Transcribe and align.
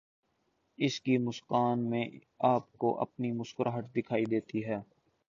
ان 0.79 0.89
کی 1.03 1.17
مسکان 1.17 1.89
میں 1.89 2.05
آپ 2.45 2.73
کو 2.73 2.99
اپنی 3.01 3.31
مسکراہٹ 3.31 3.93
دکھائی 3.95 4.25
دیتی 4.25 4.65
ہے۔ 4.65 4.79